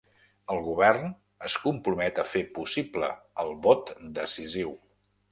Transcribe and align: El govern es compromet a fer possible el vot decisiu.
El 0.53 0.59
govern 0.67 1.09
es 1.49 1.57
compromet 1.65 2.21
a 2.23 2.25
fer 2.29 2.41
possible 2.55 3.09
el 3.43 3.53
vot 3.67 3.93
decisiu. 4.17 4.73